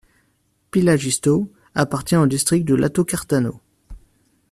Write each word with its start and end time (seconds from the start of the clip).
Pihlajisto 0.71 1.51
appartient 1.75 2.15
au 2.15 2.25
district 2.25 2.65
de 2.65 2.73
Latokartano. 2.73 3.61